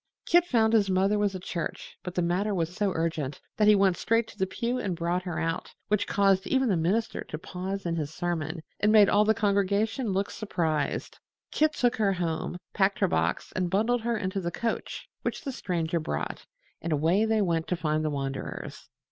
[0.25, 3.75] Kit found his mother was at church, but the matter was so urgent that he
[3.75, 7.37] went straight to the pew and brought her out, which caused even the minister to
[7.37, 11.19] pause in his sermon and made all the congregation look surprised.
[11.51, 15.51] Kit took her home, packed her box and bundled her into the coach which the
[15.51, 16.47] Stranger brought,
[16.81, 18.89] and away they went to find the wanderers.